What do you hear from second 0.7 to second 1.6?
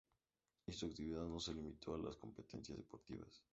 su actividad no se